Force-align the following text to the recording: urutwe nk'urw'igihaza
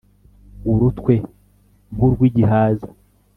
urutwe 0.71 1.13
nk'urw'igihaza 1.93 2.87